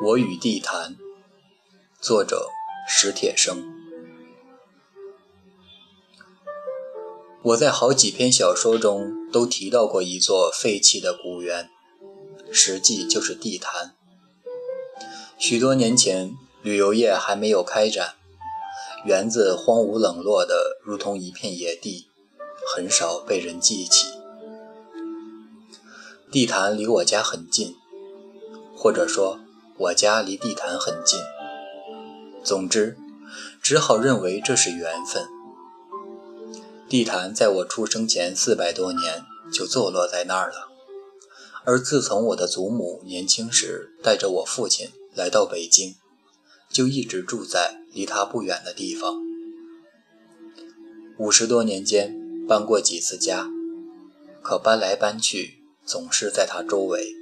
[0.00, 0.96] 我与地坛，
[2.00, 2.50] 作者
[2.88, 3.64] 史铁生。
[7.42, 11.68] 我在好几篇小说中都提到过一座废弃的古园，
[12.52, 13.96] 实际就是地坛。
[15.36, 18.14] 许多年前，旅游业还没有开展，
[19.04, 22.06] 园子荒芜冷落的如同一片野地，
[22.72, 24.06] 很少被人记起。
[26.30, 27.74] 地坛离我家很近，
[28.76, 29.40] 或者说。
[29.78, 31.20] 我家离地坛很近，
[32.42, 32.96] 总之，
[33.62, 35.24] 只好认为这是缘分。
[36.88, 40.68] 地坛在我出生前四百多年就坐落在那儿了，
[41.64, 45.94] 而自从我的祖母年轻时带着我父亲来到北京，
[46.68, 49.22] 就一直住在离他不远的地方。
[51.18, 53.48] 五十多年间搬过几次家，
[54.42, 57.14] 可搬来搬去总是在他周围，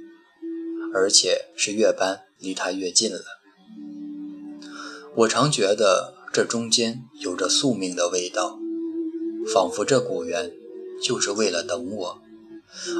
[0.93, 2.26] 而且是越搬。
[2.39, 3.21] 离他越近了，
[5.15, 8.59] 我常觉得这中间有着宿命的味道，
[9.51, 10.53] 仿佛这古园
[11.01, 12.21] 就是为了等我，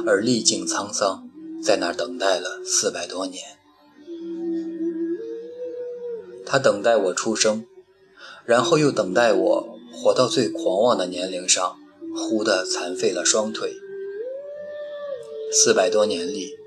[0.04, 1.30] 而历尽沧桑，
[1.62, 3.44] 在那儿等待了四百多年。
[6.44, 7.64] 他等待我出生，
[8.44, 11.76] 然后又等待我活到最狂妄的年龄上，
[12.16, 13.76] 忽地残废了双腿。
[15.52, 16.57] 四百多年里。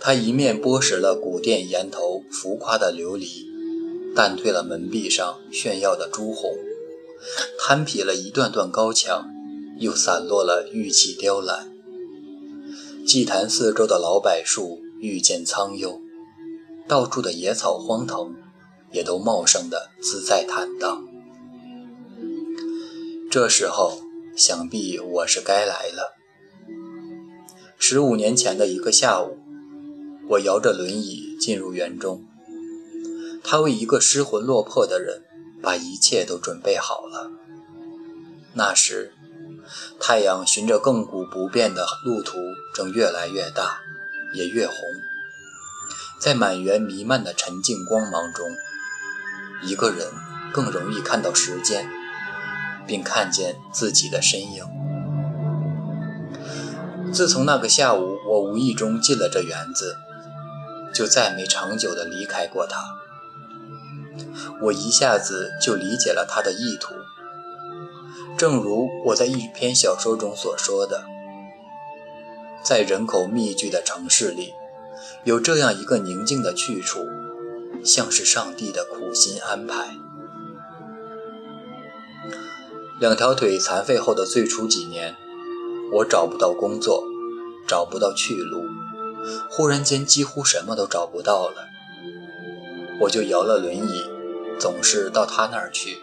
[0.00, 3.44] 他一面剥蚀了古殿檐头浮夸的琉璃，
[4.14, 6.52] 淡褪了门壁上炫耀的朱红，
[7.58, 9.28] 摊劈了一段段高墙，
[9.78, 11.72] 又散落了玉砌雕栏。
[13.06, 16.00] 祭坛四周的老柏树愈见苍幽，
[16.88, 18.34] 到处的野草荒藤
[18.92, 21.04] 也都茂盛的自在坦荡。
[23.30, 24.00] 这时候，
[24.36, 26.14] 想必我是该来了。
[27.78, 29.38] 十五年前的一个下午。
[30.28, 32.24] 我摇着轮椅进入园中，
[33.44, 35.22] 他为一个失魂落魄的人
[35.62, 37.30] 把一切都准备好了。
[38.54, 39.12] 那时，
[40.00, 42.38] 太阳循着亘古不变的路途
[42.74, 43.78] 正越来越大，
[44.34, 44.76] 也越红。
[46.18, 48.46] 在满园弥漫的沉静光芒中，
[49.62, 50.08] 一个人
[50.52, 51.88] 更容易看到时间，
[52.86, 54.64] 并看见自己的身影。
[57.12, 59.98] 自从那个下午，我无意中进了这园子。
[60.96, 62.96] 就再没长久的离开过他。
[64.62, 66.94] 我一下子就理解了他的意图。
[68.38, 71.04] 正如我在一篇小说中所说的，
[72.62, 74.54] 在人口密集的城市里，
[75.24, 77.00] 有这样一个宁静的去处，
[77.84, 79.98] 像是上帝的苦心安排。
[82.98, 85.14] 两条腿残废后的最初几年，
[85.92, 87.04] 我找不到工作，
[87.68, 88.64] 找不到去路。
[89.50, 91.68] 忽然间，几乎什么都找不到了，
[93.00, 94.04] 我就摇了轮椅，
[94.58, 95.98] 总是到他那儿去，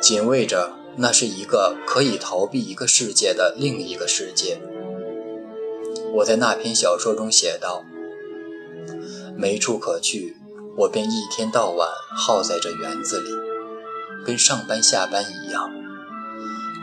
[0.00, 4.60] 紧卫着那是一个可以逃避一个世界的另一个世界。
[6.14, 7.84] 我在那篇小说中写道
[9.36, 10.36] ：“没处可去，
[10.78, 13.30] 我便一天到晚耗在这园子里，
[14.24, 15.70] 跟上班下班一样。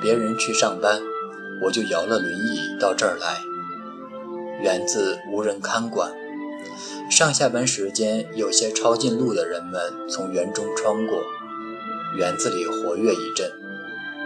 [0.01, 1.01] 别人去上班，
[1.63, 3.41] 我就摇了轮椅到这儿来。”
[4.61, 6.13] 园子无人看管，
[7.09, 11.21] 上下班时间，有些抄近路的人们从园中穿过，
[12.17, 13.51] 园子里活跃一阵，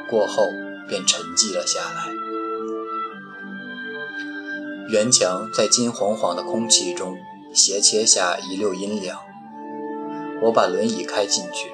[0.09, 0.43] 过后
[0.87, 2.13] 便沉寂了下来。
[4.89, 7.17] 园墙在金黄黄的空气中
[7.53, 9.19] 斜切下一溜阴凉。
[10.43, 11.71] 我把轮椅开进去，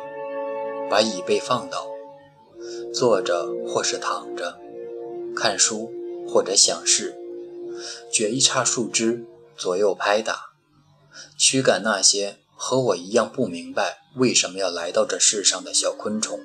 [0.89, 1.85] 把椅背放倒，
[2.93, 4.57] 坐着或是躺着，
[5.35, 5.91] 看书
[6.25, 7.13] 或者想事。
[8.11, 9.25] 卷一叉树枝，
[9.57, 10.51] 左右拍打，
[11.37, 16.39] 驱赶那些和我一样不明白为什么要来到这世上的小昆虫。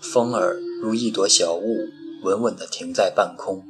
[0.00, 1.88] 风儿如一朵小雾，
[2.22, 3.64] 稳稳地停在半空。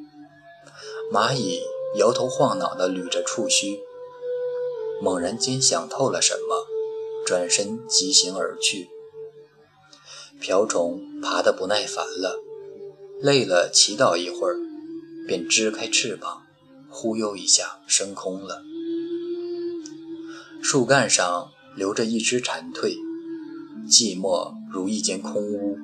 [1.12, 1.60] 蚂蚁
[1.96, 3.80] 摇头晃脑地捋着触须，
[5.00, 6.66] 猛然间想透了什么，
[7.24, 8.88] 转身疾行而去。
[10.40, 12.40] 瓢虫爬得不耐烦了，
[13.20, 14.56] 累了，祈祷一会儿。
[15.26, 16.42] 便支开翅膀，
[16.88, 18.62] 忽悠一下升空了。
[20.62, 22.96] 树干上留着一只蝉蜕，
[23.88, 25.78] 寂寞如一间空屋。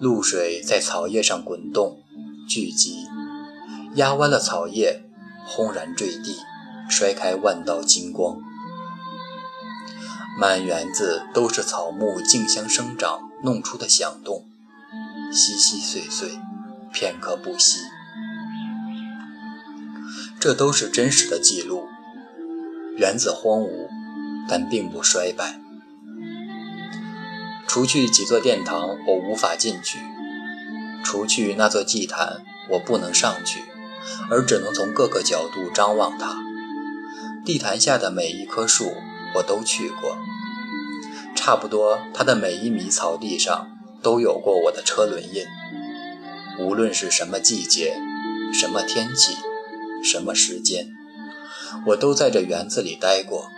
[0.00, 2.02] 露水在草叶上滚动、
[2.48, 3.04] 聚集，
[3.94, 5.02] 压弯了草叶，
[5.46, 6.36] 轰然坠地，
[6.88, 8.40] 摔开万道金光。
[10.38, 14.46] 满园子都是草木竞相生长弄出的响动，
[15.32, 16.38] 稀稀碎碎，
[16.92, 17.80] 片刻不息。
[20.40, 21.86] 这都是真实的记录。
[22.96, 23.88] 园子荒芜，
[24.48, 25.60] 但并不衰败。
[27.66, 29.98] 除去几座殿堂，我无法进去；
[31.04, 33.62] 除去那座祭坛，我不能上去，
[34.30, 36.38] 而只能从各个角度张望它。
[37.44, 38.94] 地坛下的每一棵树，
[39.36, 40.16] 我都去过。
[41.34, 43.68] 差不多，它的每一米草地上
[44.02, 45.44] 都有过我的车轮印。
[46.58, 47.96] 无论是什么季节、
[48.52, 49.36] 什么天气、
[50.02, 50.88] 什么时间，
[51.86, 53.50] 我都在这园子里待过。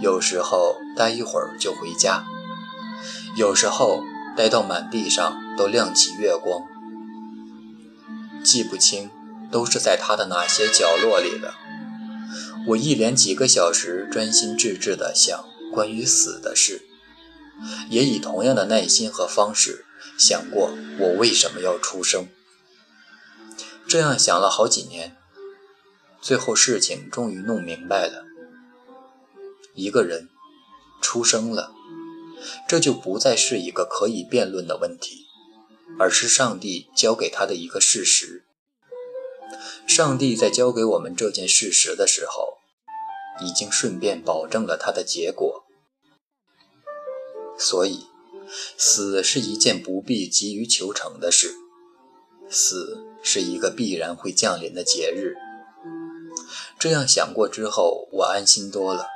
[0.00, 2.24] 有时候待一会儿就回家，
[3.36, 4.02] 有时候
[4.36, 6.62] 待到满地上都亮起月光。
[8.44, 9.10] 记不清
[9.50, 11.54] 都是在它的哪些角落里的。
[12.68, 16.82] 我一连几个小时专心致志地想关于死的事，
[17.88, 19.84] 也以同样的耐心和方式。
[20.18, 22.26] 想过我为什么要出生？
[23.88, 25.16] 这样想了好几年，
[26.20, 28.24] 最后事情终于弄明白了。
[29.74, 30.28] 一个人
[31.00, 31.72] 出生了，
[32.66, 35.26] 这就不再是一个可以辩论的问题，
[35.98, 38.44] 而是上帝交给他的一个事实。
[39.86, 42.58] 上帝在交给我们这件事实的时候，
[43.40, 45.64] 已经顺便保证了他的结果，
[47.58, 48.06] 所以。
[48.78, 51.52] 死是一件不必急于求成的事，
[52.50, 55.34] 死是一个必然会降临的节日。
[56.78, 59.06] 这样想过之后，我安心多了，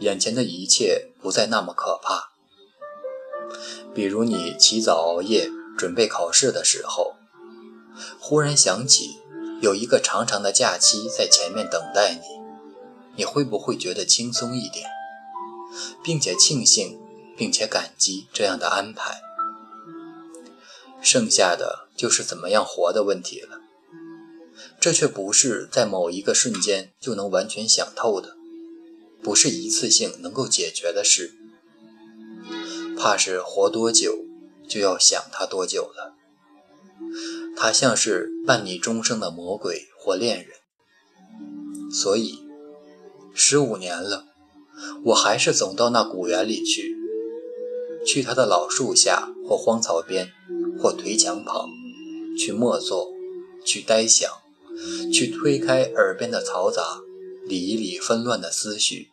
[0.00, 2.30] 眼前的一切不再那么可怕。
[3.94, 7.16] 比如你起早熬夜准备考试的时候，
[8.20, 9.18] 忽然想起
[9.60, 12.20] 有一个长长的假期在前面等待你，
[13.16, 14.88] 你会不会觉得轻松一点，
[16.02, 16.98] 并且庆幸？
[17.36, 19.20] 并且感激这样的安排，
[21.00, 23.60] 剩下的就是怎么样活的问题了。
[24.80, 28.36] 这却不是在某一个瞬间就能完全想透的，
[29.22, 31.34] 不是一次性能够解决的事。
[32.96, 34.24] 怕是活多久，
[34.68, 36.14] 就要想他多久了。
[37.56, 40.50] 他像是伴你终生的魔鬼或恋人，
[41.92, 42.38] 所以
[43.34, 44.26] 十五年了，
[45.06, 46.96] 我还是总到那古园里去。
[48.06, 50.32] 去他的老树下，或荒草边，
[50.80, 51.68] 或颓墙旁，
[52.38, 53.12] 去默坐，
[53.64, 54.30] 去呆想，
[55.12, 57.00] 去推开耳边的嘈杂，
[57.44, 59.08] 理一理纷乱的思绪，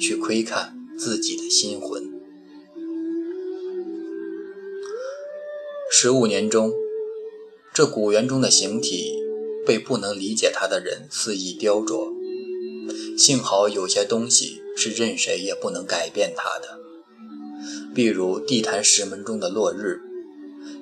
[0.00, 2.10] 去窥看自己的心魂。
[5.92, 6.72] 十五年中，
[7.72, 9.14] 这古园中的形体
[9.64, 12.12] 被不能理解它的人肆意雕琢，
[13.16, 16.80] 幸好有些东西是任谁也不能改变它的。
[17.94, 20.00] 比如地坛石门中的落日，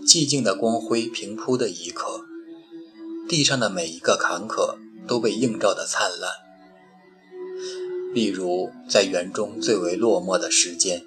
[0.09, 2.25] 寂静的光辉平铺的一刻，
[3.29, 6.33] 地上的每一个坎坷都被映照的灿烂。
[8.15, 11.05] 例如在园中最为落寞的时间，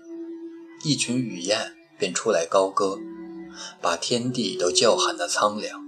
[0.83, 2.99] 一群雨燕便出来高歌，
[3.81, 5.81] 把天地都叫喊得苍凉。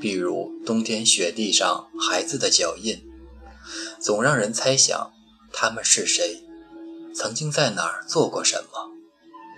[0.00, 3.02] 比如冬天雪地上孩子的脚印，
[3.98, 5.10] 总让人猜想
[5.52, 6.44] 他们是谁。
[7.12, 8.92] 曾经在哪儿做过什么，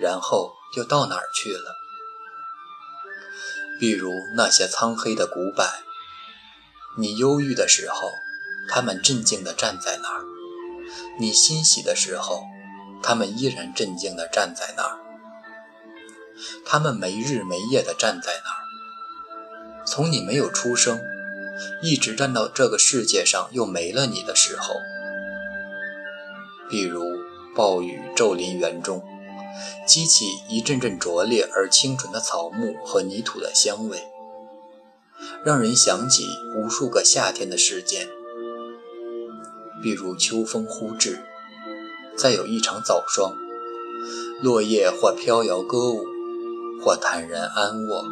[0.01, 1.75] 然后又到哪儿去了？
[3.79, 5.65] 比如那些苍黑的古柏，
[6.99, 8.13] 你忧郁的时候，
[8.69, 10.21] 他们镇静地站在那儿；
[11.19, 12.45] 你欣喜的时候，
[13.03, 14.99] 他们依然镇静地站在那儿。
[16.65, 18.61] 他们没日没夜地站在那儿，
[19.87, 21.01] 从你没有出生，
[21.83, 24.75] 一直站到这个世界上又没了你的时候。
[26.69, 27.17] 比如。
[27.57, 29.03] 暴雨骤临园中，
[29.87, 34.03] 激起一阵阵拙劣而清纯的草木和泥土的香味，
[35.45, 36.25] 让人想起
[36.57, 38.09] 无数个夏天的事件。
[39.83, 41.21] 比如秋风忽至，
[42.17, 43.35] 再有一场早霜，
[44.43, 46.05] 落叶或飘摇歌舞，
[46.83, 48.05] 或坦然安卧，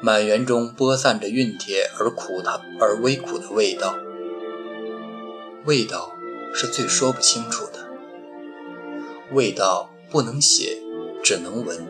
[0.00, 3.96] 满园中播散着熨帖而苦的而微苦的味道，
[5.66, 6.12] 味道
[6.54, 7.90] 是最说不清楚的。
[9.32, 10.78] 味道不能写，
[11.22, 11.86] 只能闻，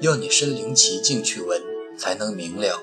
[0.00, 1.60] 要你身临其境去闻，
[1.96, 2.80] 才能明了。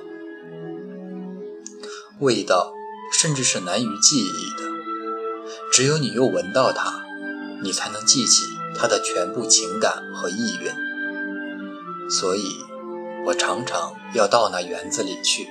[2.20, 2.74] 味道
[3.13, 4.70] 甚至是难于记忆的，
[5.72, 7.06] 只有你又闻到它，
[7.63, 8.44] 你才能记起
[8.75, 10.72] 它的全部情感和意蕴。
[12.10, 12.58] 所以，
[13.25, 15.48] 我常常要到那园子里去。